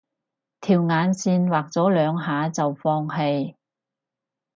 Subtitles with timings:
[0.61, 3.53] 條眼線畫咗兩下就放棄